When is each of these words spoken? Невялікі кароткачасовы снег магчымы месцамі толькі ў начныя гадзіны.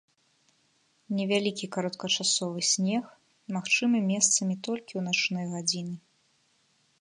Невялікі 1.17 1.67
кароткачасовы 1.75 2.63
снег 2.71 3.03
магчымы 3.59 3.97
месцамі 4.11 4.55
толькі 4.69 4.93
ў 4.95 5.01
начныя 5.11 5.47
гадзіны. 5.55 5.95